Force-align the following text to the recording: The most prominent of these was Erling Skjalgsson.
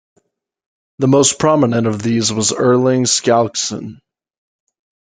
The 0.97 1.07
most 1.07 1.37
prominent 1.37 1.85
of 1.85 2.01
these 2.01 2.33
was 2.33 2.51
Erling 2.51 3.03
Skjalgsson. 3.03 3.99